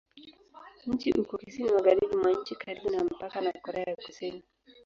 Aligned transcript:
Mji 0.87 1.13
uko 1.13 1.37
kusini-magharibi 1.37 2.15
mwa 2.17 2.31
nchi, 2.31 2.55
karibu 2.55 2.89
na 2.89 3.03
mpaka 3.03 3.41
na 3.41 3.51
Korea 3.51 3.83
ya 3.87 3.95
Kusini. 3.95 4.43